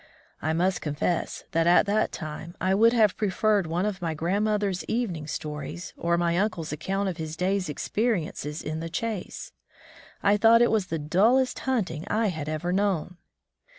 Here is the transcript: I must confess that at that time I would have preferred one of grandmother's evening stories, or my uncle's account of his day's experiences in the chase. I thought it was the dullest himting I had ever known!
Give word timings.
I 0.41 0.53
must 0.53 0.81
confess 0.81 1.43
that 1.51 1.67
at 1.67 1.85
that 1.85 2.11
time 2.11 2.55
I 2.59 2.73
would 2.73 2.91
have 2.91 3.15
preferred 3.15 3.67
one 3.67 3.85
of 3.85 3.99
grandmother's 3.99 4.83
evening 4.85 5.27
stories, 5.27 5.93
or 5.95 6.17
my 6.17 6.37
uncle's 6.39 6.71
account 6.71 7.07
of 7.07 7.17
his 7.17 7.35
day's 7.37 7.69
experiences 7.69 8.63
in 8.63 8.79
the 8.79 8.89
chase. 8.89 9.51
I 10.23 10.37
thought 10.37 10.63
it 10.63 10.71
was 10.71 10.87
the 10.87 10.97
dullest 10.97 11.59
himting 11.65 12.05
I 12.07 12.29
had 12.29 12.49
ever 12.49 12.73
known! 12.73 13.17